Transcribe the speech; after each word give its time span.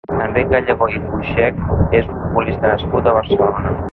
Enric 0.25 0.47
Gallego 0.53 0.87
i 0.93 1.01
Puigsech 1.09 1.61
és 1.99 2.09
un 2.09 2.15
futbolista 2.23 2.71
nascut 2.75 3.11
a 3.13 3.17
Barcelona. 3.21 3.77